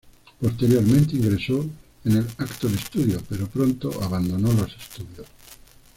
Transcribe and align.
Posteriormente 0.39 1.15
ingresó 1.15 1.63
en 2.05 2.11
el 2.13 2.25
Actors 2.39 2.85
Studio, 2.87 3.21
pero 3.29 3.45
pronto 3.47 4.01
abandonó 4.03 4.51
los 4.51 4.75
estudios. 4.75 5.27